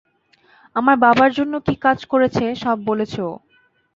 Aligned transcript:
আমার 0.75 0.95
বাবার 0.97 1.31
জন্য 1.33 1.53
কী 1.65 1.75
কাজ 1.85 1.99
করেছে, 2.05 2.45
সব 2.55 2.77
বলেছে 2.85 3.19
ও। 3.23 3.33